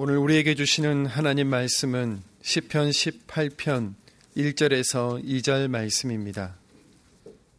[0.00, 3.94] 오늘 우리에게 주시는 하나님 말씀은 시편 18편
[4.36, 6.56] 1절에서 2절 말씀입니다.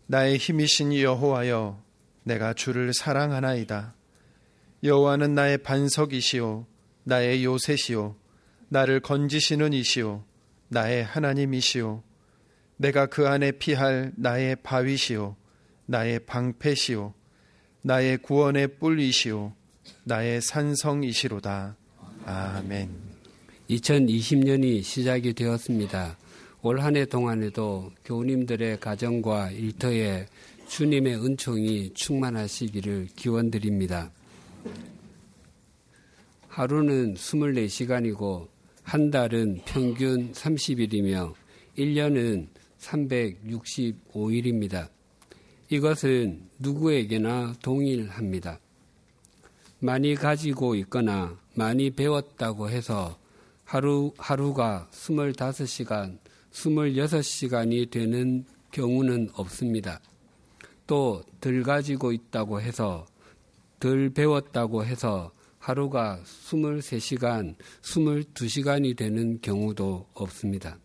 [0.08, 1.84] 나의 힘이신 여호와여
[2.24, 3.94] 내가 주를 사랑하나이다.
[4.86, 6.66] 여호와는 나의 반석이시오
[7.04, 8.16] 나의 요새시오
[8.70, 10.24] 나를 건지시는 이시오
[10.70, 12.02] 나의 하나님이시오
[12.78, 15.36] 내가 그 안에 피할 나의 바위시오
[15.88, 17.14] 나의 방패시오
[17.82, 19.52] 나의 구원의 뿔이시오
[20.06, 21.76] 나의 산성이시로다.
[22.32, 22.92] 아멘.
[23.72, 26.16] 2020년이 시작이 되었습니다.
[26.62, 30.28] 올 한 해 동안에도 교우님들의 가정과 일터에
[30.68, 34.12] 주님의 은총이 충만하시기를 기원드립니다.
[36.50, 38.48] 하루는 24시간이고
[38.84, 41.34] 한 달은 평균 30일이며
[41.80, 42.46] 1년은
[42.80, 44.88] 365일입니다.
[45.70, 48.60] 이것은 누구에게나 동일합니다.
[49.82, 53.20] 많이 가지고 있거나 많이 배웠다고 해서
[53.66, 56.18] 하루, 하루가 25시간,
[56.54, 60.00] 26시간이 되는 경우는 없습니다.
[60.88, 63.06] 또 덜 가지고 있다고 해서
[63.78, 70.80] 덜 배웠다고 해서 하루가 23시간, 22시간이 되는 경우도 없습니다.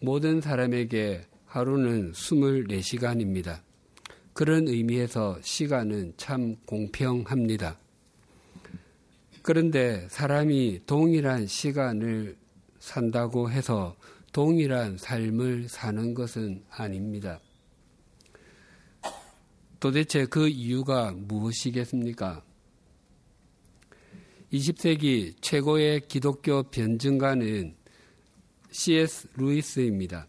[0.00, 3.60] 모든 사람에게 하루는 24시간입니다.
[4.34, 7.83] 그런 의미에서 시간은 참 공평합니다.
[9.44, 12.34] 그런데 사람이 동일한 시간을
[12.78, 13.94] 산다고 해서
[14.32, 17.38] 동일한 삶을 사는 것은 아닙니다.
[19.78, 22.42] 도대체 그 이유가 무엇이겠습니까?
[24.50, 27.76] 20세기 최고의 기독교 변증가는
[28.70, 29.28] C.S.
[29.34, 30.26] 루이스입니다.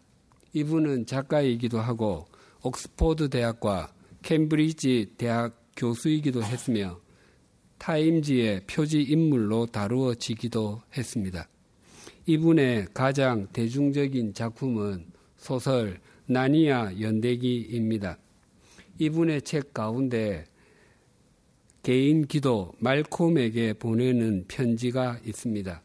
[0.52, 2.26] 이분은 작가이기도 하고
[2.60, 7.00] 옥스포드 대학과 캠브리지 대학 교수이기도 했으며
[7.78, 11.48] 타임지의 표지 인물로 다루어지기도 했습니다.
[12.26, 18.18] 이분의 가장 대중적인 작품은 소설 나니아 연대기입니다.
[18.98, 20.44] 이분의 책 가운데
[21.82, 25.82] 개인 기도 말콤에게 보내는 편지가 있습니다.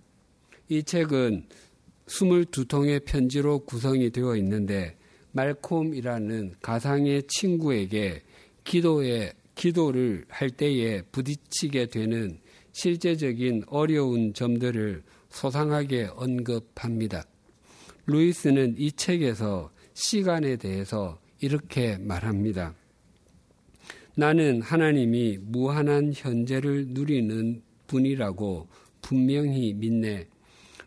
[0.69, 1.45] 이 책은
[2.07, 4.97] 22통의 편지로 구성이 되어 있는데
[5.33, 8.23] 말콤이라는 가상의 친구에게
[8.63, 12.39] 기도에 기도를 할 때에 부딪히게 되는
[12.71, 17.23] 실제적인 어려운 점들을 소상하게 언급합니다.
[18.07, 22.73] 루이스는 이 책에서 시간에 대해서 이렇게 말합니다.
[24.15, 28.67] 나는 하나님이 무한한 현재를 누리는 분이라고
[29.03, 30.27] 분명히 믿네.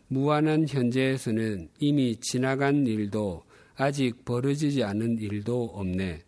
[0.09, 3.43] 무한한 현재에서는 이미 지나간 일도
[3.77, 6.24] 아직 벌어지지 않은 일도 없네.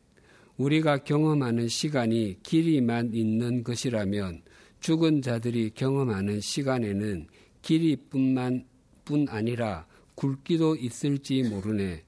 [0.57, 4.41] 우리가 경험하는 시간이 길이만 있는 것이라면
[4.79, 7.27] 죽은 자들이 경험하는 시간에는
[7.61, 8.65] 길이뿐만
[9.05, 9.85] 뿐 아니라
[10.15, 12.03] 굵기도 있을지 모르네.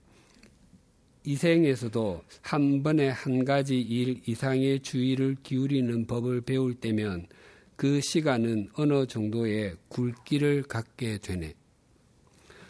[1.26, 7.28] 이 생에서도 한 번에 한 가지 일 이상의 주의를 기울이는 법을 배울 때면
[7.76, 11.54] 그 시간은 어느 정도의 굵기를 갖게 되네.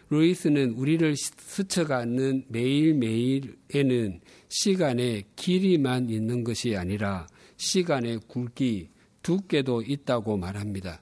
[0.09, 7.28] 루이스는 우리를 스쳐가는 매일매일에는 시간의 길이만 있는 것이 아니라
[7.58, 8.90] 시간의 굵기,
[9.22, 11.02] 두께도 있다고 말합니다.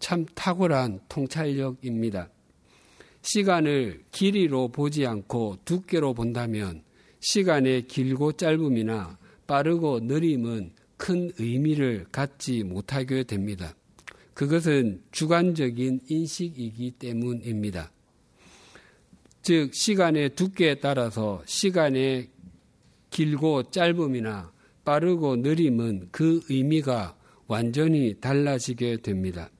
[0.00, 2.28] 참 탁월한 통찰력입니다.
[3.22, 6.82] 시간을 길이로 보지 않고 두께로 본다면
[7.20, 13.74] 시간의 길고 짧음이나 빠르고 느림은 큰 의미를 갖지 못하게 됩니다.
[14.34, 17.93] 그것은 주관적인 인식이기 때문입니다.
[19.44, 22.30] 즉, 시간의 두께에 따라서 시간의
[23.10, 24.50] 길고 짧음이나
[24.86, 27.14] 빠르고 느림은 그 의미가
[27.46, 29.50] 완전히 달라지게 됩니다.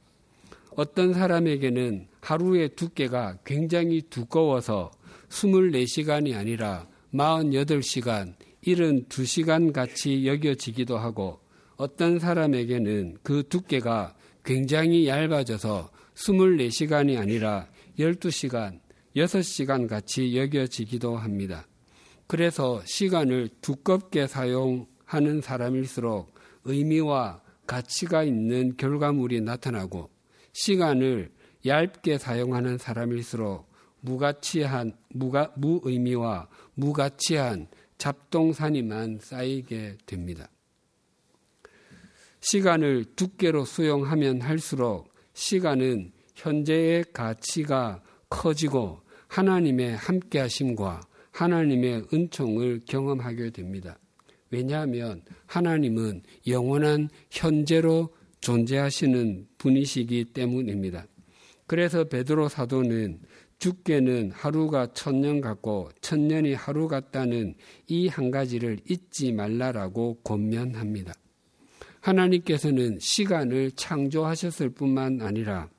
[0.71, 4.91] 어떤 사람에게는 하루의 두께가 굉장히 두꺼워서
[5.29, 8.37] 24시간이 아니라 48시간,
[8.67, 11.41] 72시간 같이 여겨지기도 하고
[11.77, 14.15] 어떤 사람에게는 그 두께가
[14.47, 17.69] 굉장히 얇아져서 24시간이 아니라
[17.99, 18.81] 12시간,
[19.17, 21.67] 6시간 같이 여겨지기도 합니다.
[22.27, 26.35] 그래서 시간을 두껍게 사용하는 사람일수록
[26.65, 30.11] 의미와 가치가 있는 결과물이 나타나고
[30.53, 31.33] 시간을
[31.67, 40.49] 얇게 사용하는 사람일수록 무가치한 무가, 무의미와 무가치한 잡동사니만 쌓이게 됩니다.
[42.41, 49.01] 시간을 두께로 수용하면 할수록 시간은 현재의 가치가 커지고
[49.35, 51.01] 하나님의 함께하심과
[51.33, 53.99] 하나님의 은총을 경험하게 됩니다.
[54.53, 61.07] 왜냐하면 하나님은 영원한 현재로 존재하시는 분이시기 때문입니다.
[61.67, 63.23] 그래서 베드로 사도는
[63.59, 67.55] 죽게는 하루가 천년 같고 천년이 하루 같다는
[67.89, 71.13] 이 한 가지를 잊지 말라라고 권면합니다.
[72.03, 75.71] 하나님께서는 시간을 창조하셨을 뿐만 아니라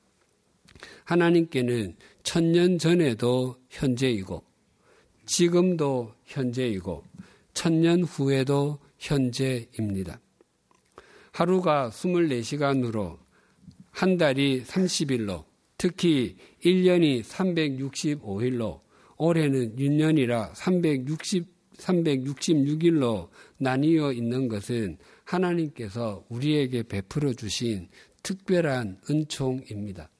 [1.04, 4.42] 하나님께는 천년 전에도 현재이고
[5.26, 7.04] 지금도 현재이고
[7.54, 10.20] 천년 후에도 현재입니다.
[11.30, 13.16] 하루가 24시간으로
[13.92, 15.44] 한 달이 30일로
[15.78, 18.80] 특히 1년이 365일로
[19.18, 21.46] 올해는 6년이라 360,
[21.76, 27.88] 366일로 나뉘어 있는 것은 하나님께서 우리에게 베풀어 주신
[28.24, 30.10] 특별한 은총입니다.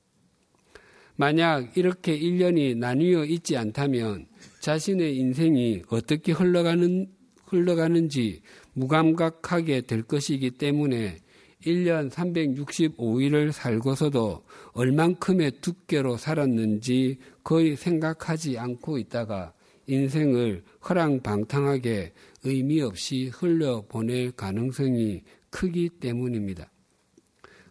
[1.17, 4.27] 만약 이렇게 1년이 나뉘어 있지 않다면
[4.61, 7.07] 자신의 인생이 어떻게 흘러가는,
[7.47, 8.43] 흘러가는지
[8.75, 11.17] 무감각하게 될 것이기 때문에
[11.65, 19.55] 1년 365일을 살고서도 얼만큼의 두께로 살았는지 거의 생각하지 않고 있다가
[19.87, 22.13] 인생을 허랑방탕하게
[22.45, 26.71] 의미 없이 흘려보낼 가능성이 크기 때문입니다.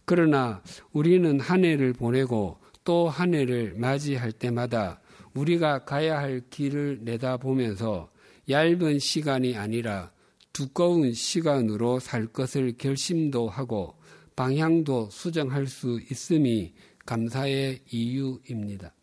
[0.05, 0.61] 그러나
[0.91, 5.01] 우리는 한 해를 보내고 또 한 해를 맞이할 때마다
[5.33, 8.09] 우리가 가야 할 길을 내다보면서
[8.49, 10.11] 얇은 시간이 아니라
[10.53, 13.95] 두꺼운 시간으로 살 것을 결심도 하고
[14.35, 16.73] 방향도 수정할 수 있음이
[17.05, 18.93] 감사의 이유입니다.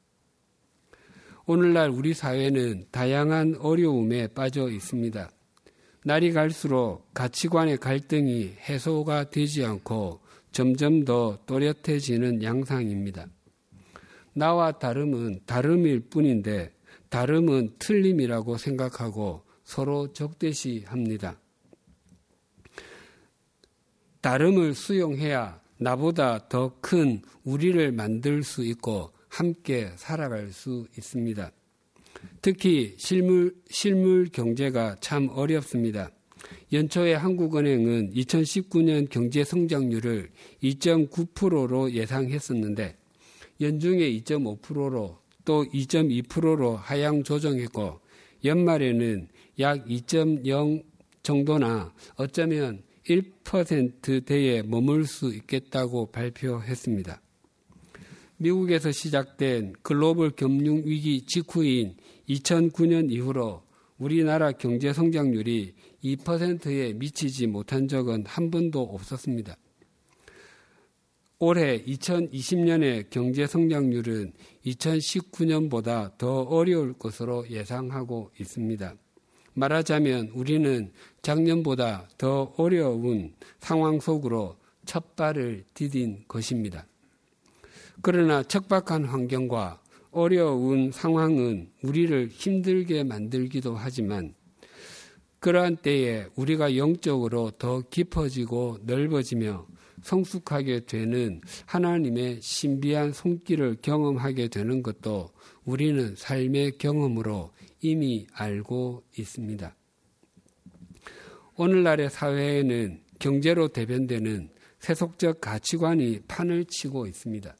[1.44, 5.31] 오늘날 우리 사회는 다양한 어려움에 빠져 있습니다.
[6.05, 10.20] 날이 갈수록 가치관의 갈등이 해소가 되지 않고
[10.52, 13.26] 점점 더 또렷해지는 양상입니다.
[14.34, 16.73] 나와 다름은 다름일 뿐인데
[17.08, 21.38] 다름은 틀림이라고 생각하고 서로 적대시합니다.
[24.20, 31.50] 다름을 수용해야 나보다 더 큰 우리를 만들 수 있고 함께 살아갈 수 있습니다.
[32.40, 36.11] 특히 실물, 실물 경제가 참 어렵습니다.
[36.73, 40.31] 연초에 한국은행은 2019년 경제 성장률을
[40.62, 42.96] 2.9%로 예상했었는데
[43.62, 48.00] 연중에 2.5%로 또 2.2%로 하향 조정했고
[48.44, 49.29] 연말에는
[49.61, 50.85] 약 2.0
[51.23, 57.20] 정도나 어쩌면 1%대에 머물 수 있겠다고 발표했습니다.
[58.37, 61.94] 미국에서 시작된 글로벌 금융 위기 직후인
[62.29, 63.62] 2009년 이후로
[63.99, 69.56] 우리나라 경제 성장률이 2%에 미치지 못한 적은 한 번도 없었습니다.
[71.44, 74.32] 올해 2020년의 경제 성장률은
[74.64, 78.94] 2019년보다 더 어려울 것으로 예상하고 있습니다.
[79.54, 84.56] 말하자면 우리는 작년보다 더 어려운 상황 속으로
[84.86, 86.86] 첫 발을 디딘 것입니다.
[88.02, 94.32] 그러나 척박한 환경과 어려운 상황은 우리를 힘들게 만들기도 하지만
[95.40, 99.66] 그러한 때에 우리가 영적으로 더 깊어지고 넓어지며
[100.02, 105.31] 성숙하게 되는 하나님의 신비한 손길을 경험하게 되는 것도
[105.64, 109.75] 우리는 삶의 경험으로 이미 알고 있습니다.
[111.56, 114.50] 오늘날의 사회에는 경제로 대변되는
[114.81, 117.54] 세속적 가치관이 판을 치고 있습니다.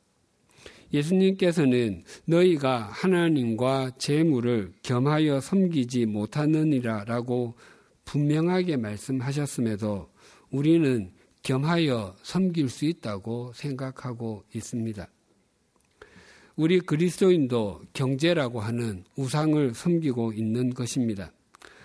[0.93, 7.55] 예수님께서는 너희가 하나님과 재물을 겸하여 섬기지 못하느니라 라고
[8.05, 10.11] 분명하게 말씀하셨음에도
[10.51, 15.09] 우리는 겸하여 섬길 수 있다고 생각하고 있습니다.
[16.55, 21.33] 우리 그리스도인도 경제라고 하는 우상을 섬기고 있는 것입니다.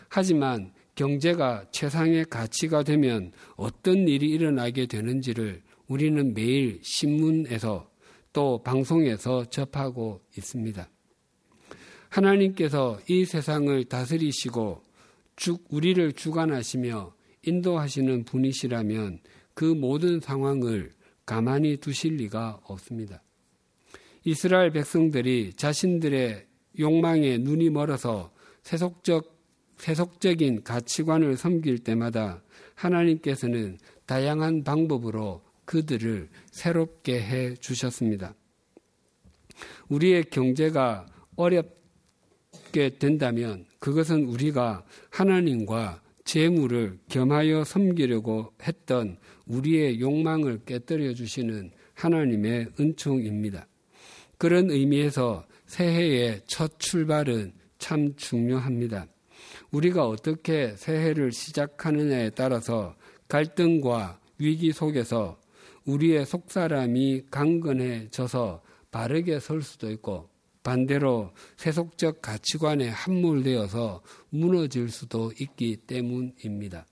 [0.10, 7.90] 하지만 경제가 최상의 가치가 되면 어떤 일이 일어나게 되는지를 우리는 매일 신문에서
[8.34, 10.90] 또 방송에서 접하고 있습니다.
[12.10, 14.84] 하나님께서 이 세상을 다스리시고
[15.70, 19.20] 우리를 주관하시며 인도하시는 분이시라면
[19.58, 20.92] 그 모든 상황을
[21.26, 23.24] 가만히 두실 리가 없습니다.
[24.24, 26.46] 이스라엘 백성들이 자신들의
[26.78, 29.36] 욕망에 눈이 멀어서 세속적,
[29.78, 32.44] 세속적인 가치관을 섬길 때마다
[32.76, 38.36] 하나님께서는 다양한 방법으로 그들을 새롭게 해 주셨습니다.
[39.90, 51.72] 우리의 경제가 어렵게 된다면 그것은 우리가 하나님과 재물을 겸하여 섬기려고 했던 우리의 욕망을 깨뜨려 주시는
[51.94, 53.66] 하나님의 은총입니다.
[54.38, 59.08] 그런 의미에서 새해의 첫 출발은 참 중요합니다.
[59.72, 62.98] 우리가 어떻게 새해를 시작하느냐에 따라서
[63.30, 65.40] 갈등과 위기 속에서
[65.86, 70.30] 우리의 속사람이 강건해져서 바르게 설 수도 있고
[70.68, 76.86] 반대로 세속적 가치관에 함몰되어서 무너질 수도 있기 때문입니다.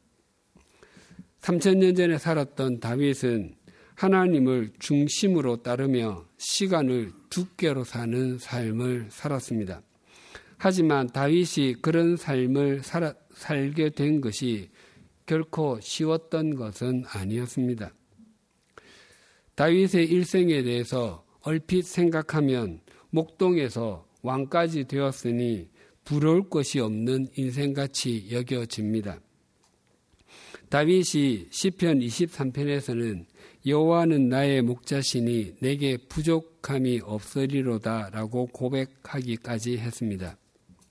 [1.41, 3.53] 3천년 전에 살았던 다윗은
[3.95, 9.81] 하나님을 중심으로 따르며 시간을 두께로 사는 삶을 살았습니다.
[10.57, 14.69] 하지만 다윗이 그런 삶을 살아, 살게 된 것이
[15.25, 17.93] 결코 쉬웠던 것은 아니었습니다.
[19.55, 22.84] 다윗의 일생에 대해서 얼핏 생각하면
[23.15, 25.69] 목동에서 왕까지 되었으니
[26.03, 29.19] 부러울 것이 없는 인생같이 여겨집니다.
[30.69, 33.25] 다윗이 시편 23편에서는
[33.65, 40.37] 여호와는 나의 목자시니 내게 부족함이 없으리로다라고 고백하기까지 했습니다.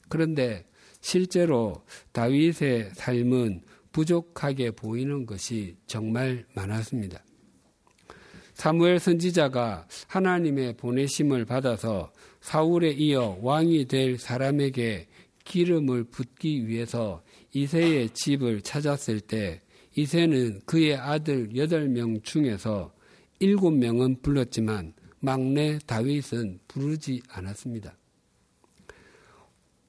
[0.09, 0.65] 그런데
[1.01, 3.63] 실제로 다윗의 삶은
[3.93, 7.23] 부족하게 보이는 것이 정말 많았습니다.
[8.55, 15.07] 사무엘 선지자가 하나님의 보내심을 받아서 사울에 이어 왕이 될 사람에게
[15.45, 19.61] 기름을 붓기 위해서 이세의 집을 찾았을 때
[19.97, 22.93] 이세는 그의 아들 여덟 명 중에서
[23.39, 27.97] 일곱 명은 불렀지만 막내 다윗은 부르지 않았습니다.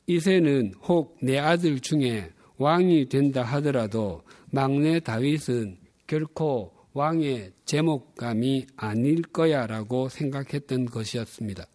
[0.07, 10.07] 이세는 혹 내 아들 중에 왕이 된다 하더라도 막내 다윗은 결코 왕의 제목감이 아닐 거야라고
[10.07, 11.67] 생각했던 것이었습니다.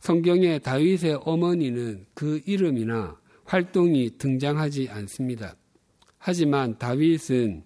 [0.00, 5.56] 성경에 다윗의 어머니는 그 이름이나 활동이 등장하지 않습니다.
[6.16, 7.64] 하지만 다윗은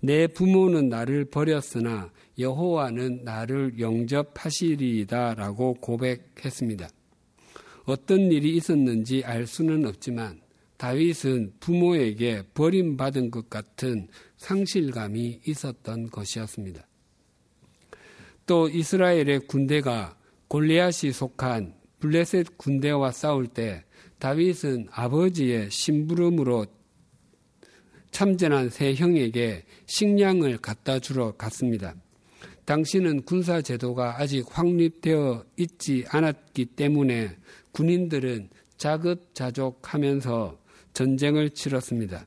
[0.00, 6.90] 내 부모는 나를 버렸으나 여호와는 나를 영접하시리이다라고 고백했습니다.
[7.86, 10.43] 어떤 일이 있었는지 알 수는 없지만
[10.76, 16.86] 다윗은 부모에게 버림받은 것 같은 상실감이 있었던 것이었습니다.
[18.46, 20.16] 또 이스라엘의 군대가
[20.48, 23.84] 골리앗이 속한 블레셋 군대와 싸울 때
[24.18, 26.66] 다윗은 아버지의 심부름으로
[28.10, 31.94] 참전한 세 형에게 식량을 갖다 주러 갔습니다.
[32.64, 37.36] 당시는 군사 제도가 아직 확립되어 있지 않았기 때문에
[37.72, 40.63] 군인들은 자급자족하면서
[40.94, 42.26] 전쟁을 치렀습니다.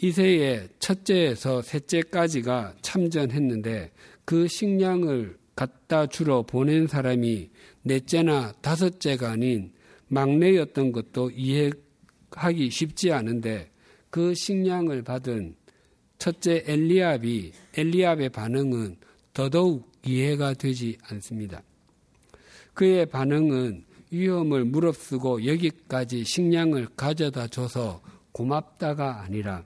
[0.00, 3.90] 이세의 첫째에서 셋째까지가 참전했는데
[4.24, 7.50] 그 식량을 갖다 주러 보낸 사람이
[7.82, 9.72] 넷째나 다섯째가 아닌
[10.06, 13.70] 막내였던 것도 이해하기 쉽지 않은데
[14.08, 15.56] 그 식량을 받은
[16.18, 18.96] 첫째 엘리압이 엘리압의 반응은
[19.32, 21.62] 더더욱 이해가 되지 않습니다.
[22.74, 28.00] 그의 반응은 위험을 무릅쓰고 여기까지 식량을 가져다 줘서
[28.32, 29.64] 고맙다가 아니라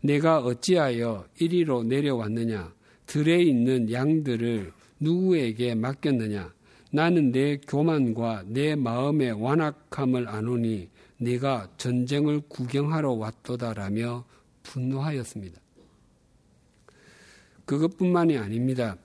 [0.00, 2.72] 내가 어찌하여 이리로 내려왔느냐
[3.06, 6.52] 들에 있는 양들을 누구에게 맡겼느냐
[6.90, 14.24] 나는 내 교만과 내 마음의 완악함을 아노니 네가 전쟁을 구경하러 왔도다라며
[14.62, 15.60] 분노하였습니다.
[17.64, 18.96] 그것뿐만이 아닙니다.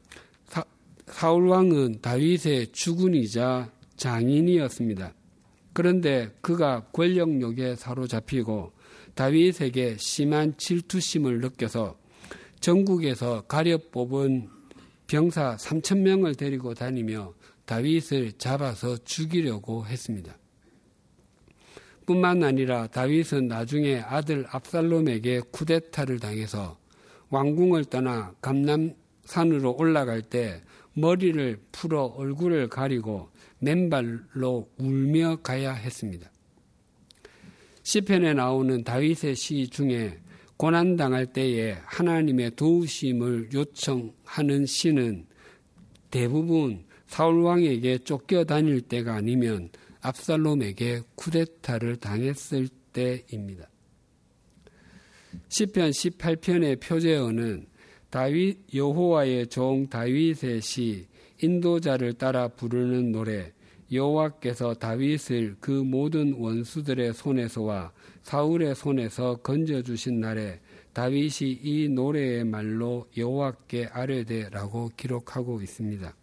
[1.05, 5.13] 사, 울 왕은 다윗의 주군이자 장인이었습니다.
[5.73, 8.71] 그런데 그가 권력욕에 사로잡히고
[9.13, 11.97] 다윗에게 심한 질투심을 느껴서
[12.59, 14.49] 전국에서 가려 뽑은
[15.07, 17.33] 병사 3천 명을 데리고 다니며
[17.65, 20.37] 다윗을 잡아서 죽이려고 했습니다.
[22.05, 26.77] 뿐만 아니라 다윗은 나중에 아들 압살롬에게 쿠데타를 당해서
[27.29, 30.63] 왕궁을 떠나 감남산으로 올라갈 때
[30.97, 36.31] 머리를 풀어 얼굴을 가리고 맨발로 울며 가야 했습니다.
[37.83, 40.17] 시편에 나오는 다윗의 시 중에
[40.57, 45.27] 고난 당할 때에 하나님의 도우심을 요청하는 시는
[46.09, 49.69] 대부분 사울 왕에게 쫓겨 다닐 때가 아니면
[50.01, 53.69] 압살롬에게 쿠데타를 당했을 때입니다.
[55.49, 57.67] 시편 18편의 표제어는
[58.09, 61.07] 다윗 여호와의 종 다윗의 시
[61.41, 63.51] 인도자를 따라 부르는 노래
[63.91, 67.91] 여호와께서 다윗을 그 모든 원수들의 손에서와
[68.23, 70.59] 사울의 손에서 건져 주신 날에
[70.93, 76.13] 다윗이 이 노래의 말로 여호와께 아뢰되라고 기록하고 있습니다.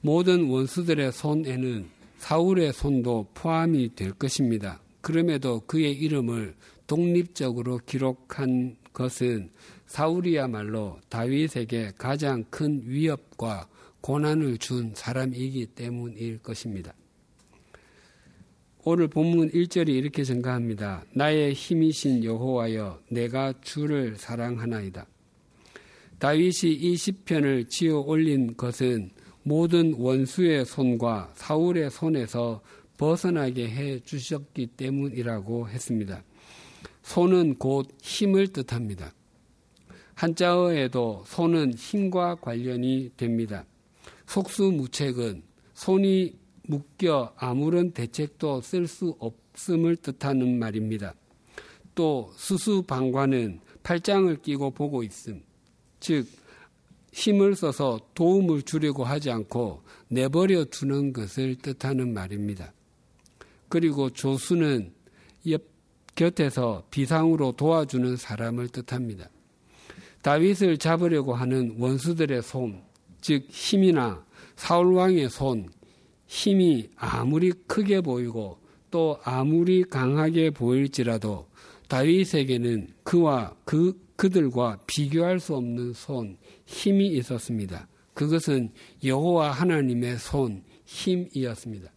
[0.00, 1.86] 모든 원수들의 손에는
[2.18, 4.80] 사울의 손도 포함이 될 것입니다.
[5.00, 6.54] 그럼에도 그의 이름을
[6.86, 9.50] 독립적으로 기록한 것은
[9.92, 13.68] 사울이야말로 다윗에게 가장 큰 위협과
[14.00, 16.94] 고난을 준 사람이기 때문일 것입니다.
[18.84, 21.04] 오늘 본문 1절이 이렇게 증가합니다.
[21.12, 25.06] 나의 힘이신 여호와여 내가 주를 사랑하나이다.
[26.18, 29.10] 다윗이 이 시편을 지어 올린 것은
[29.42, 32.62] 모든 원수의 손과 사울의 손에서
[32.96, 36.24] 벗어나게 해 주셨기 때문이라고 했습니다.
[37.02, 39.12] 손은 곧 힘을 뜻합니다.
[40.14, 43.64] 한자어에도 손은 힘과 관련이 됩니다.
[44.26, 45.42] 속수무책은
[45.74, 46.36] 손이
[46.68, 51.14] 묶여 아무런 대책도 쓸 수 없음을 뜻하는 말입니다.
[51.94, 55.42] 또 수수방관은 팔짱을 끼고 보고 있음.
[56.00, 56.26] 즉
[57.12, 62.72] 힘을 써서 도움을 주려고 하지 않고 내버려 두는 것을 뜻하는 말입니다.
[63.68, 64.92] 그리고 조수는
[65.48, 65.62] 옆
[66.14, 69.28] 곁에서 비상으로 도와주는 사람을 뜻합니다.
[70.22, 72.82] 다윗을 잡으려고 하는 원수들의 손,
[73.20, 74.24] 즉 힘이나
[74.56, 75.68] 사울 왕의 손,
[76.26, 78.58] 힘이 아무리 크게 보이고
[78.90, 81.46] 또 아무리 강하게 보일지라도
[81.88, 87.88] 다윗에게는 그와 그 그들과 비교할 수 없는 손, 힘이 있었습니다.
[88.14, 88.70] 그것은
[89.02, 91.90] 여호와 하나님의 손, 힘이었습니다.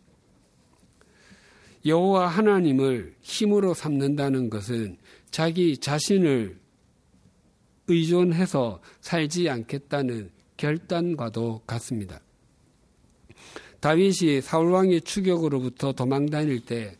[1.85, 4.97] 여호와 하나님을 힘으로 삼는다는 것은
[5.29, 6.57] 자기 자신을
[7.87, 12.19] 의존해서 살지 않겠다는 결단과도 같습니다.
[13.79, 16.97] 다윗이 사울왕의 추격으로부터 도망 다닐 때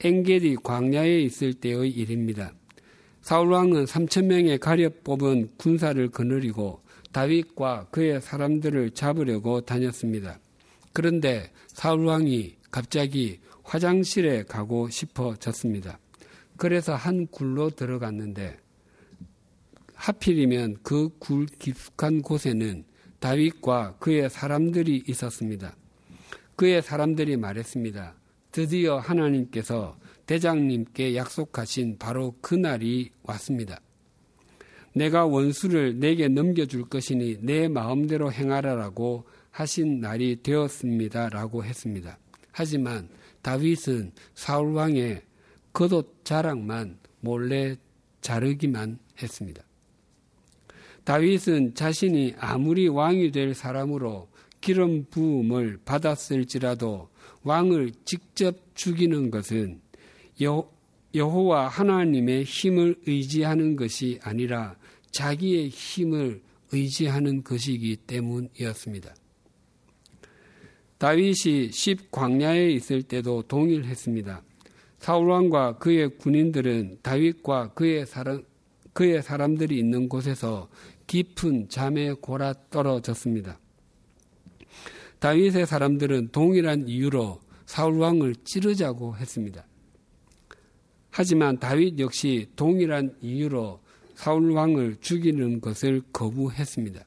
[0.00, 2.52] 엥겔이 광야에 있을 때의 일입니다.
[3.20, 10.40] 사울왕은 3천 명의 가려 뽑은 군사를 거느리고 다윗과 그의 사람들을 잡으려고 다녔습니다.
[10.92, 15.98] 그런데 사울왕이 갑자기 화장실에 가고 싶어졌습니다.
[16.56, 18.58] 그래서 한 굴로 들어갔는데
[20.04, 22.84] 하필이면 그 굴 깊숙한 곳에는
[23.20, 25.74] 다윗과 그의 사람들이 있었습니다.
[26.56, 28.14] 그의 사람들이 말했습니다.
[28.52, 29.96] 드디어 하나님께서
[30.26, 33.80] 대장님께 약속하신 바로 그 날이 왔습니다.
[34.94, 41.30] 내가 원수를 내게 넘겨줄 것이니 내 마음대로 행하라라고 하신 날이 되었습니다.
[41.30, 42.18] 라고 했습니다.
[42.52, 43.08] 하지만
[43.40, 45.22] 다윗은 사울 왕의
[45.72, 47.76] 겉옷 자랑만 몰래
[48.20, 49.63] 자르기만 했습니다.
[51.04, 54.28] 다윗은 자신이 아무리 왕이 될 사람으로
[54.60, 57.08] 기름 부음을 받았을지라도
[57.42, 59.80] 왕을 직접 죽이는 것은
[61.14, 64.76] 여호와 하나님의 힘을 의지하는 것이 아니라
[65.12, 69.14] 자기의 힘을 의지하는 것이기 때문이었습니다.
[70.96, 74.42] 다윗이 십 광야에 있을 때도 동일했습니다.
[74.98, 78.42] 사울왕과 그의 군인들은 다윗과 그의 사람,
[78.94, 80.68] 그의 사람들이 있는 곳에서
[81.06, 83.58] 깊은 잠에 골아 떨어졌습니다.
[85.18, 89.66] 다윗의 사람들은 동일한 이유로 사울 왕을 찌르자고 했습니다.
[91.10, 93.80] 하지만 다윗 역시 동일한 이유로
[94.14, 97.04] 사울 왕을 죽이는 것을 거부했습니다.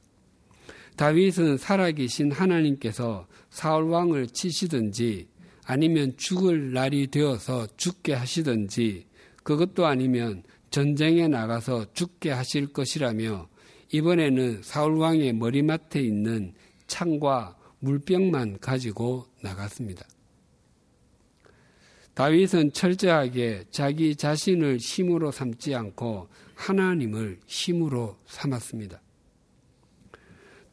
[0.96, 5.28] 다윗은 살아계신 하나님께서 사울 왕을 치시든지
[5.64, 9.06] 아니면 죽을 날이 되어서 죽게 하시든지
[9.42, 13.48] 그것도 아니면 전쟁에 나가서 죽게 하실 것이라며
[13.90, 16.54] 이번에는 사울 왕의 머리맡에 있는
[16.86, 20.06] 창과 물병만 가지고 나갔습니다.
[22.14, 29.00] 다윗은 철저하게 자기 자신을 힘으로 삼지 않고 하나님을 힘으로 삼았습니다.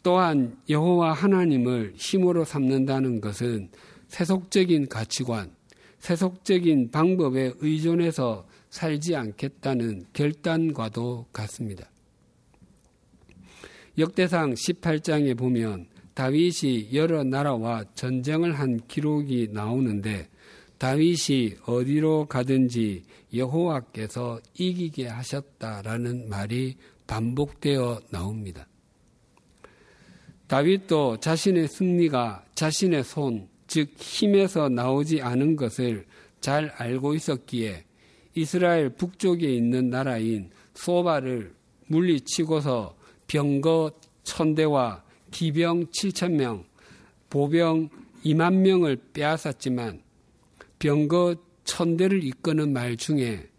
[0.02, 3.70] 또한 여호와 하나님을 힘으로 삼는다는 것은
[4.08, 5.56] 세속적인 가치관,
[6.00, 11.90] 세속적인 방법에 의존해서 살지 않겠다는 결단과도 같습니다.
[13.98, 20.28] 역대상 18장에 보면 다윗이 여러 나라와 전쟁을 한 기록이 나오는데
[20.78, 23.04] 다윗이 어디로 가든지
[23.34, 26.76] 여호와께서 이기게 하셨다라는 말이
[27.08, 28.68] 반복되어 나옵니다.
[30.48, 36.06] 다윗도 자신의 승리가 자신의 손, 즉 힘에서 나오지 않은 것을
[36.42, 37.86] 잘 알고 있었기에
[38.36, 41.54] 이스라엘 북쪽에 있는 나라인 소바를
[41.88, 42.96] 물리치고서
[43.28, 43.92] 병거
[44.24, 46.66] 천대와 기병 7천 명,
[47.30, 47.90] 보병
[48.24, 50.02] 2만 명을 빼앗았지만
[50.80, 53.50] 병거 천대를 이끄는 말 중에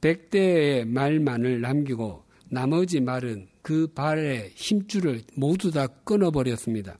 [0.00, 6.98] 100대의 말만을 남기고 나머지 말은 그 발의 힘줄을 모두 다 끊어버렸습니다.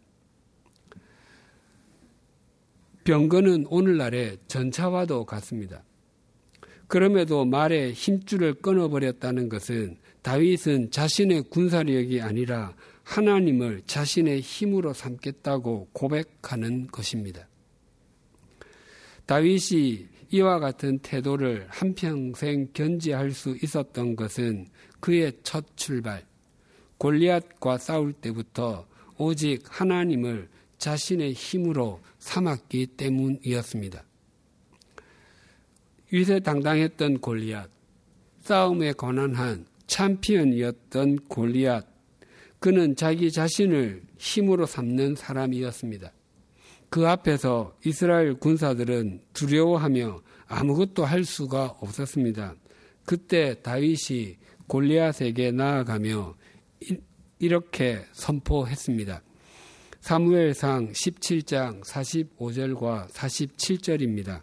[3.05, 5.85] 병거는 오늘날의 전차와도 같습니다.
[6.89, 17.47] 그럼에도 말의 힘줄을 끊어버렸다는 것은 다윗은 자신의 군사력이 아니라 하나님을 자신의 힘으로 삼겠다고 고백하는 것입니다.
[19.27, 24.67] 다윗이 이와 같은 태도를 한평생 견지할 수 있었던 것은
[24.99, 26.25] 그의 첫 출발,
[26.99, 28.85] 골리앗과 싸울 때부터
[29.19, 34.03] 오직 하나님을 자신의 힘으로 삼았기 때문이었습니다.
[36.11, 37.71] 위세 당당했던 골리앗,
[38.41, 41.87] 싸움에 권한한 챔피언이었던 골리앗,
[42.59, 46.13] 그는 자기 자신을 힘으로 삼는 사람이었습니다.
[46.89, 52.55] 그 앞에서 이스라엘 군사들은 두려워하며 아무것도 할 수가 없었습니다.
[53.05, 56.37] 그때 다윗이 골리앗에게 나아가며
[57.39, 59.23] 이렇게 선포했습니다.
[60.01, 64.43] 사무엘상 17장 45절과 47절입니다.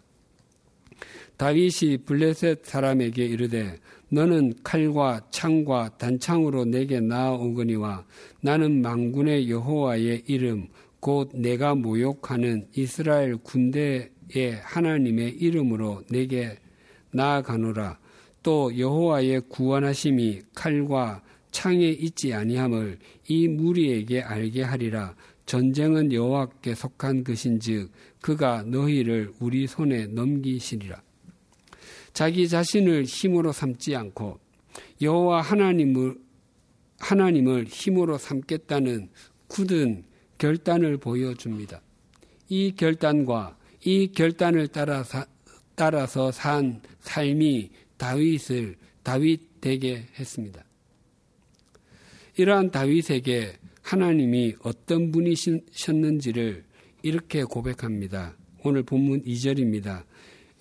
[1.36, 3.78] 다윗이 블레셋 사람에게 이르되
[4.14, 8.06] 너는 칼과 창과 단창으로 내게 나아오거니와
[8.42, 10.68] 나는 망군의 여호와의 이름
[11.00, 16.56] 곧 내가 모욕하는 이스라엘 군대의 하나님의 이름으로 내게
[17.10, 17.98] 나아가노라.
[18.44, 25.16] 또 여호와의 구원하심이 칼과 창에 있지 아니함을 이 무리에게 알게 하리라.
[25.46, 31.02] 전쟁은 여호와께 속한 것인즉 그가 너희를 우리 손에 넘기시리라
[32.14, 34.38] 자기 자신을 힘으로 삼지 않고
[35.02, 36.16] 여호와 하나님을
[37.00, 39.10] 하나님을 힘으로 삼겠다는
[39.48, 40.04] 굳은
[40.38, 41.82] 결단을 보여줍니다.
[42.48, 45.26] 이 결단과 이 결단을 따라서,
[45.74, 50.64] 따라서 산 삶이 다윗을 다윗 되게 했습니다.
[52.36, 56.64] 이러한 다윗에게 하나님이 어떤 분이셨는지를
[57.02, 58.36] 이렇게 고백합니다.
[58.62, 60.04] 오늘 본문 2절입니다.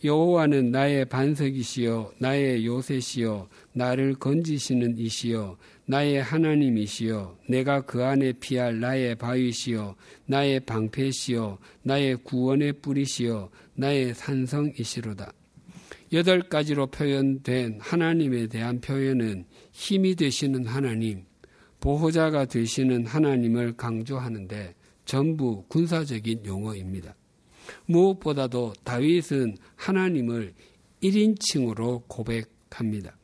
[0.03, 9.15] 여호와는 나의 반석이시요 나의 요새시요 나를 건지시는 이시요 나의 하나님이시요 내가 그 안에 피할 나의
[9.15, 15.31] 바위시요 나의 방패시요 나의 구원의 뿌리시요 나의 산성이시로다.
[16.11, 21.23] 여덟 가지로 표현된 하나님에 대한 표현은 힘이 되시는 하나님,
[21.79, 27.15] 보호자가 되시는 하나님을 강조하는데 전부 군사적인 용어입니다.
[27.86, 30.54] 무엇보다도 다윗은 하나님을
[31.02, 33.17] 1인칭으로 고백합니다.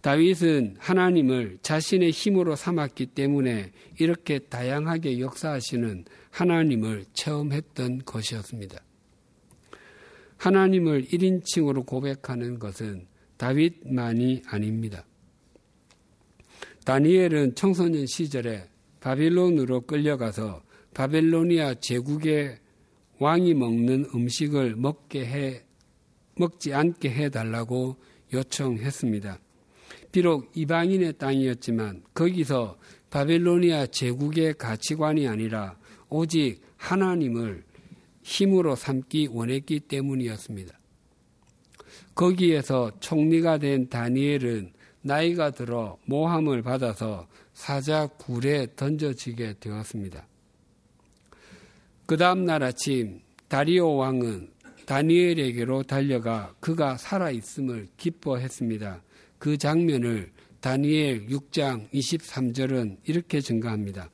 [0.00, 8.82] 다윗은 하나님을 자신의 힘으로 삼았기 때문에 이렇게 다양하게 역사하시는 하나님을 체험했던 것이었습니다.
[10.36, 13.06] 하나님을 1인칭으로 고백하는 것은
[13.38, 15.06] 다윗만이 아닙니다.
[16.84, 18.68] 다니엘은 청소년 시절에
[19.00, 22.58] 바빌론으로 끌려가서 바벨로니아 제국의
[23.18, 25.62] 왕이 먹는 음식을 먹게 해,
[26.36, 27.96] 먹지 않게 해달라고
[28.32, 29.38] 요청했습니다.
[30.12, 32.78] 비록 이방인의 땅이었지만 거기서
[33.10, 35.76] 바벨로니아 제국의 가치관이 아니라
[36.08, 37.64] 오직 하나님을
[38.22, 40.78] 힘으로 삼기 원했기 때문이었습니다.
[42.14, 44.72] 거기에서 총리가 된 다니엘은
[45.02, 50.26] 나이가 들어 모함을 받아서 사자 굴에 던져지게 되었습니다.
[52.06, 54.50] 그 다음날 아침 다리오 왕은
[54.84, 59.02] 다니엘에게로 달려가 그가 살아있음을 기뻐했습니다.
[59.38, 64.10] 그 장면을 다니엘 6장 23절은 이렇게 증가합니다.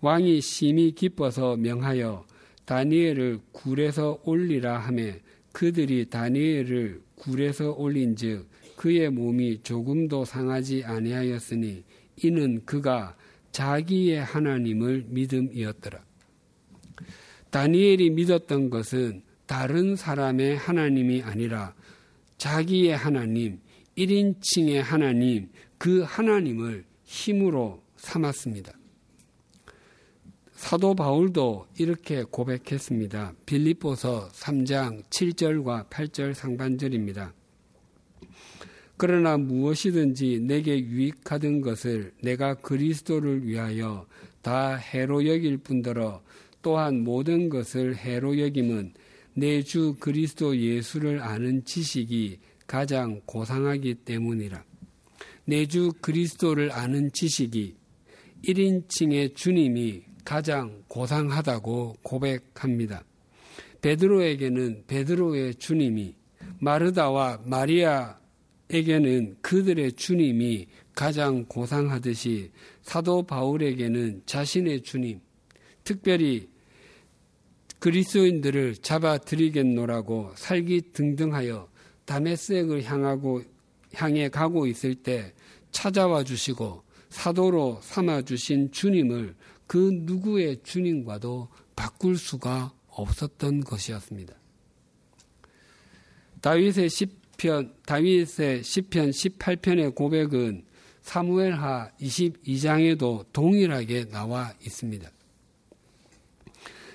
[0.00, 2.26] 왕이 심히 기뻐서 명하여
[2.64, 5.20] 다니엘을 굴에서 올리라 하매
[5.50, 11.82] 그들이 다니엘을 굴에서 올린즉 그의 몸이 조금도 상하지 아니하였으니
[12.22, 13.16] 이는 그가
[13.50, 16.09] 자기의 하나님을 믿음이었더라.
[17.50, 21.74] 다니엘이 믿었던 것은 다른 사람의 하나님이 아니라
[22.38, 23.60] 자기의 하나님,
[23.98, 28.72] 1인칭의 하나님, 그 하나님을 힘으로 삼았습니다.
[30.52, 33.32] 사도 바울도 이렇게 고백했습니다.
[33.46, 37.32] 빌립보서 3장 7절과 8절 상반절입니다.
[38.98, 44.06] 그러나 무엇이든지 내게 유익하던 것을 내가 그리스도를 위하여
[44.42, 46.22] 다 해로 여길 뿐더러
[46.62, 48.94] 또한 모든 것을 해로 여김은
[49.34, 54.64] 내 주 그리스도 예수를 아는 지식이 가장 고상하기 때문이라.
[55.46, 57.74] 내 주 그리스도를 아는 지식이
[58.44, 63.04] 1인칭의 주님이 가장 고상하다고 고백합니다.
[63.80, 66.14] 베드로에게는 베드로의 주님이
[66.60, 72.50] 마르다와 마리아에게는 그들의 주님이 가장 고상하듯이
[72.82, 75.20] 사도 바울에게는 자신의 주님,
[75.82, 76.49] 특별히
[77.80, 81.68] 그리스도인들을 잡아들이겠노라고 살기 등등하여
[82.04, 83.42] 다메섹을 향하고
[83.94, 85.32] 향해 가고 있을 때
[85.72, 89.34] 찾아와 주시고 사도로 삼아 주신 주님을
[89.66, 94.34] 그 누구의 주님과도 바꿀 수가 없었던 것이었습니다.
[96.40, 100.64] 다윗의 시편 다윗의 시편 18편의 고백은
[101.02, 105.10] 사무엘하 22장에도 동일하게 나와 있습니다.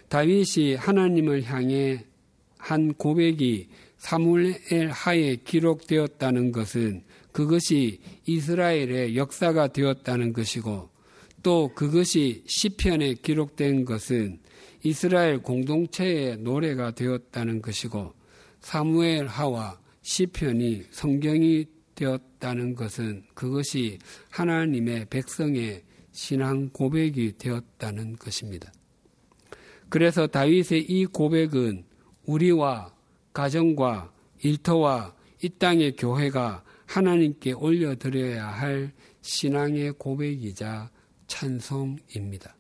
[0.10, 2.06] 다윗이 하나님을 향해
[2.58, 10.90] 한 고백이 사무엘 하에 기록되었다는 것은 그것이 이스라엘의 역사가 되었다는 것이고
[11.44, 14.40] 또 그것이 시편에 기록된 것은
[14.84, 18.14] 이스라엘 공동체의 노래가 되었다는 것이고
[18.62, 21.66] 사무엘 하와 시편이 성경이
[21.96, 23.98] 되었다는 것은 그것이
[24.30, 28.72] 하나님의 백성의 신앙 고백이 되었다는 것입니다.
[29.90, 31.86] 그래서 다윗의 이 고백은
[32.26, 32.94] 우리와
[33.34, 34.12] 가정과
[34.44, 40.90] 일터와 이 땅의 교회가 하나님께 올려드려야 할 신앙의 고백이자
[41.28, 42.56] 찬송입니다.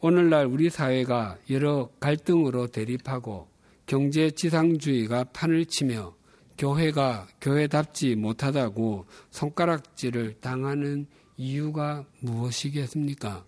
[0.00, 3.48] 오늘날 우리 사회가 여러 갈등으로 대립하고
[3.86, 6.14] 경제 지상주의가 판을 치며
[6.58, 13.44] 교회가 교회답지 못하다고 손가락질을 당하는 이유가 무엇이겠습니까?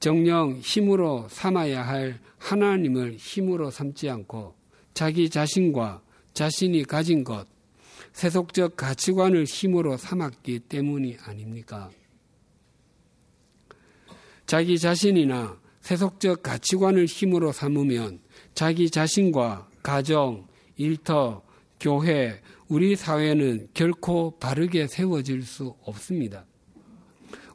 [0.00, 4.54] 정령 힘으로 삼아야 할 하나님을 힘으로 삼지 않고
[4.94, 7.46] 자기 자신과 자신이 가진 것,
[8.14, 11.90] 세속적 가치관을 힘으로 삼았기 때문이 아닙니까?
[14.46, 18.20] 자기 자신이나 세속적 가치관을 힘으로 삼으면
[18.54, 21.42] 자기 자신과 가정, 일터,
[21.78, 26.46] 교회, 우리 사회는 결코 바르게 세워질 수 없습니다.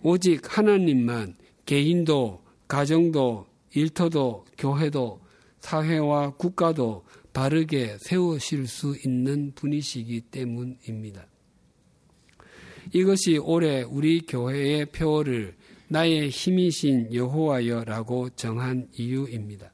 [0.03, 5.21] 오직 하나님만 개인도, 가정도, 일터도, 교회도,
[5.59, 11.27] 사회와 국가도 바르게 세우실 수 있는 분이시기 때문입니다.
[12.93, 15.55] 이것이 올해 우리 교회의 표어를
[15.87, 19.71] 나의 힘이신 여호와여라고 정한 이유입니다.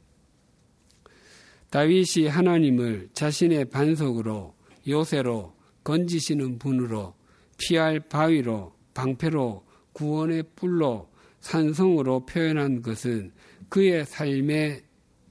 [1.69, 4.55] 다윗이 하나님을 자신의 반석으로
[4.87, 7.13] 요새로 건지시는 분으로
[7.57, 11.10] 피할 바위로 방패로 구원의 뿔로
[11.41, 13.31] 산성으로 표현한 것은
[13.69, 14.83] 그의 삶의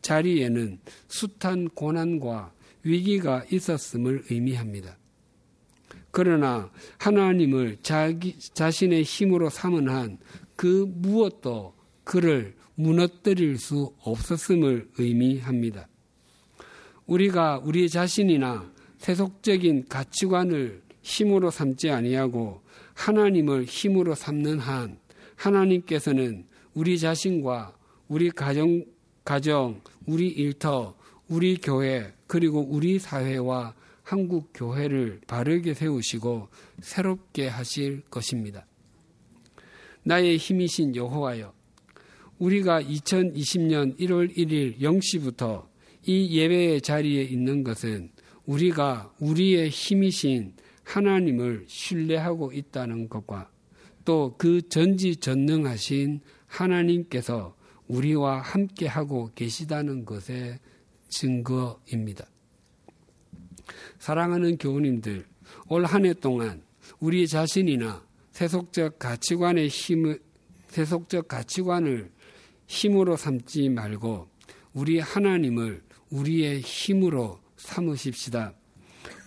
[0.03, 4.97] 자리에는 숱한 고난과 위기가 있었음을 의미합니다.
[6.13, 10.19] 그러나 하나님을 자기, 자신의 힘으로 삼은 한
[10.61, 11.73] 그 무엇도
[12.05, 15.89] 그를 무너뜨릴 수 없었음을 의미합니다.
[17.07, 22.61] 우리가 우리 자신이나 세속적인 가치관을 힘으로 삼지 아니하고
[22.93, 24.99] 하나님을 힘으로 삼는 한
[25.41, 27.75] 하나님께서는 우리 자신과
[28.09, 28.85] 우리 가정,
[29.25, 30.97] 가정, 우리 일터,
[31.29, 36.49] 우리 교회, 그리고 우리 사회와 한국 교회를 바르게 세우시고
[36.81, 38.67] 새롭게 하실 것입니다.
[40.03, 41.53] 나의 힘이신 여호와여,
[42.39, 45.67] 우리가 2020년 1월 1일 0시부터
[46.07, 48.11] 이 예배의 자리에 있는 것은
[48.47, 53.50] 우리가 우리의 힘이신 하나님을 신뢰하고 있다는 것과
[54.05, 57.57] 또 그 전지전능하신 하나님께서
[57.89, 60.59] 우리와 함께 하고 계시다는 것의
[61.09, 62.27] 증거입니다.
[63.99, 65.27] 사랑하는 교우님들,
[65.69, 66.63] 올 한 해 동안
[67.01, 70.21] 우리 자신이나 세속적 가치관의 힘을,
[70.69, 72.11] 세속적 가치관을
[72.67, 74.29] 힘으로 삼지 말고
[74.73, 78.55] 우리 하나님을 우리의 힘으로 삼으십시다.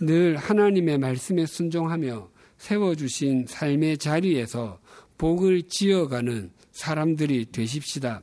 [0.00, 2.30] 늘 하나님의 말씀에 순종하며
[2.64, 4.78] 세워주신 삶의 자리에서
[5.18, 8.22] 복을 지어가는 사람들이 되십시다.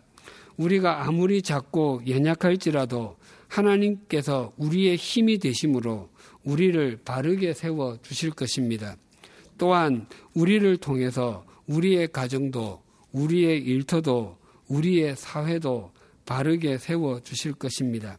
[0.57, 6.09] 우리가 아무리 작고 연약할지라도 하나님께서 우리의 힘이 되심으로
[6.43, 8.95] 우리를 바르게 세워 주실 것입니다.
[9.59, 14.37] 또한 우리를 통해서 우리의 가정도, 우리의 일터도,
[14.69, 15.91] 우리의 사회도
[16.25, 18.17] 바르게 세워 주실 것입니다.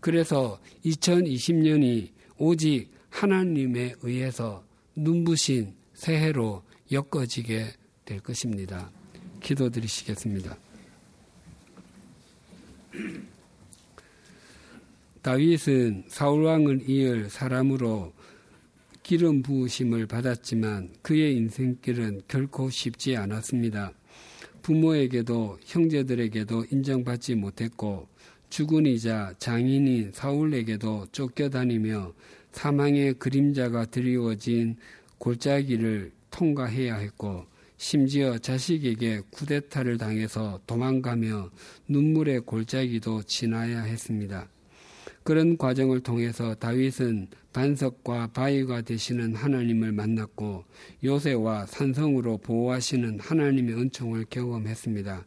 [0.00, 4.67] 그래서 2020년이 오직 하나님에 의해서
[4.98, 7.66] 눈부신 새해로 엮어지게
[8.04, 8.90] 될 것입니다.
[9.40, 10.56] 기도드리시겠습니다.
[15.22, 18.12] 다윗은 사울 왕을 이을 사람으로
[19.02, 23.92] 기름 부으심을 받았지만 그의 인생길은 결코 쉽지 않았습니다.
[24.62, 28.08] 부모에게도 형제들에게도 인정받지 못했고
[28.50, 32.12] 죽은 이자 장인인 사울에게도 쫓겨다니며
[32.52, 34.76] 사망의 그림자가 드리워진
[35.18, 41.50] 골짜기를 통과해야 했고 심지어 자식에게 쿠데타를 당해서 도망가며
[41.86, 44.48] 눈물의 골짜기도 지나야 했습니다.
[45.22, 50.64] 그런 과정을 통해서 다윗은 반석과 바위가 되시는 하나님을 만났고
[51.04, 55.26] 요새와 산성으로 보호하시는 하나님의 은총을 경험했습니다.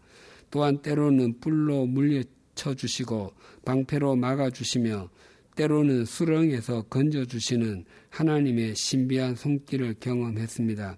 [0.49, 5.09] 또한 때로는 뿔로 물리쳐 주시고 방패로 막아 주시며
[5.55, 10.97] 때로는 수렁에서 건져주시는 하나님의 신비한 손길을 경험했습니다.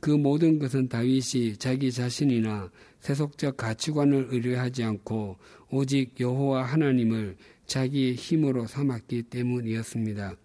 [0.00, 5.36] 그 모든 것은 다윗이 자기 자신이나 세속적 가치관을 의뢰하지 않고
[5.70, 7.36] 오직 여호와 하나님을
[7.66, 10.36] 자기의 힘으로 삼았기 때문이었습니다.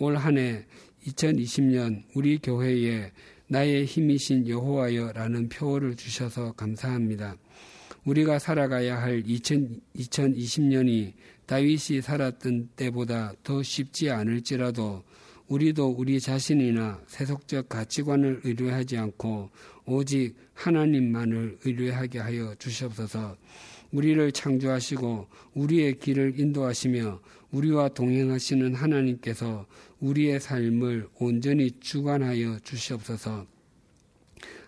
[0.00, 0.66] 올 한해
[1.06, 3.12] 2020년 우리 교회에
[3.48, 7.36] 나의 힘이신 여호와여라는 표어를 주셔서 감사합니다.
[8.04, 11.14] 우리가 살아가야 할 2000, 2020년이
[11.48, 15.02] 다윗이 살았던 때보다 더 쉽지 않을지라도
[15.48, 19.48] 우리도 우리 자신이나 세속적 가치관을 의뢰하지 않고
[19.86, 23.34] 오직 하나님만을 의뢰하게 하여 주시옵소서.
[23.92, 27.18] 우리를 창조하시고 우리의 길을 인도하시며
[27.52, 29.66] 우리와 동행하시는 하나님께서
[30.00, 33.46] 우리의 삶을 온전히 주관하여 주시옵소서.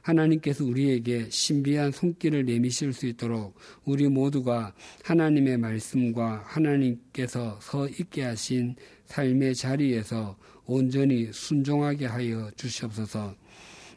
[0.02, 8.76] 하나님께서 우리에게 신비한 손길을 내미실 수 있도록 우리 모두가 하나님의 말씀과 하나님께서 서 있게 하신
[9.06, 10.36] 삶의 자리에서
[10.66, 13.34] 온전히 순종하게 하여 주시옵소서.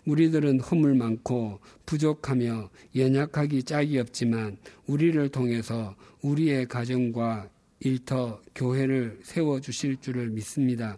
[0.06, 7.50] 우리들은 허물 많고 부족하며 연약하기 짝이 없지만 우리를 통해서 우리의 가정과
[7.84, 10.98] 일터 교회를 세워 주실 줄을 믿습니다.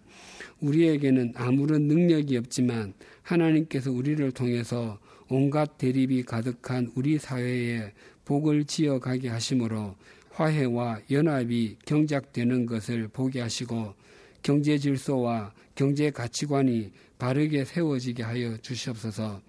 [0.60, 7.92] 우리에게는 아무런 능력이 없지만 하나님께서 우리를 통해서 온갖 대립이 가득한 우리 사회에
[8.24, 9.96] 복을 지어 가게 하심으로
[10.30, 13.94] 화해와 연합이 경작되는 것을 보게 하시고
[14.42, 19.40] 경제 질서와 경제 가치관이 바르게 세워지게 하여 주시옵소서.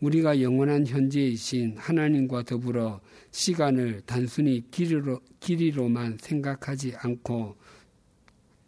[0.00, 3.00] 우리가 영원한 현재이신 하나님과 더불어
[3.34, 7.56] 시간을 단순히 길이로, 길이로만 생각하지 않고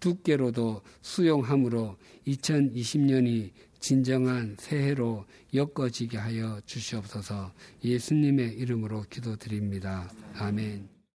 [0.01, 5.25] 두께로도 수용함으로 2020년이 진정한 새해로
[5.55, 7.53] 엮어지게 하여 주시옵소서
[7.85, 10.11] 예수님의 이름으로 기도드립니다.
[10.35, 10.96] 아멘.